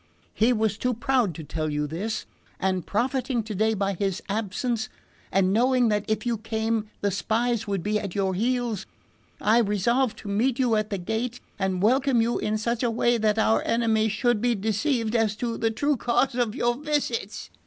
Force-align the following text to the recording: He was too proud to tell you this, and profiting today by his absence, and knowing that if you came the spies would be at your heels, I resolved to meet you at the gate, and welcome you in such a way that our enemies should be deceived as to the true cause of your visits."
He 0.33 0.51
was 0.51 0.79
too 0.79 0.95
proud 0.95 1.35
to 1.35 1.43
tell 1.43 1.69
you 1.69 1.85
this, 1.85 2.25
and 2.59 2.87
profiting 2.87 3.43
today 3.43 3.75
by 3.75 3.93
his 3.93 4.19
absence, 4.29 4.89
and 5.31 5.53
knowing 5.53 5.89
that 5.89 6.05
if 6.07 6.25
you 6.25 6.39
came 6.39 6.89
the 7.01 7.11
spies 7.11 7.67
would 7.67 7.83
be 7.83 7.99
at 7.99 8.15
your 8.15 8.33
heels, 8.33 8.87
I 9.39 9.59
resolved 9.59 10.17
to 10.17 10.27
meet 10.27 10.57
you 10.57 10.75
at 10.75 10.89
the 10.89 10.97
gate, 10.97 11.39
and 11.59 11.83
welcome 11.83 12.19
you 12.19 12.39
in 12.39 12.57
such 12.57 12.81
a 12.81 12.89
way 12.89 13.19
that 13.19 13.37
our 13.37 13.61
enemies 13.61 14.11
should 14.11 14.41
be 14.41 14.55
deceived 14.55 15.15
as 15.15 15.35
to 15.35 15.55
the 15.55 15.69
true 15.69 15.97
cause 15.97 16.33
of 16.33 16.55
your 16.55 16.77
visits." 16.81 17.51